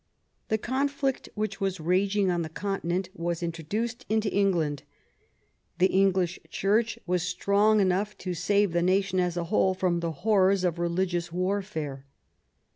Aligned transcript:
The 0.47 0.57
conflict 0.57 1.29
which 1.35 1.61
was 1.61 1.79
raging 1.79 2.31
on 2.31 2.41
the 2.41 2.49
Continent 2.49 3.11
was 3.13 3.43
introduced 3.43 4.03
into 4.09 4.31
England. 4.33 4.81
The 5.77 5.91
English 5.93 6.39
Church 6.49 6.97
was 7.05 7.21
strong 7.21 7.79
enough 7.79 8.17
to 8.17 8.33
save 8.33 8.71
the 8.71 8.81
nation 8.81 9.19
as 9.19 9.37
a 9.37 9.43
whole 9.53 9.75
from 9.75 9.99
the 9.99 10.11
horrors 10.23 10.63
of 10.63 10.79
religious 10.79 11.31
warfare. 11.31 12.07